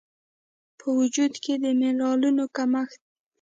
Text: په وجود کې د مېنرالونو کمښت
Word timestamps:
په 0.79 0.87
وجود 0.99 1.33
کې 1.43 1.53
د 1.63 1.65
مېنرالونو 1.79 2.43
کمښت 2.55 3.01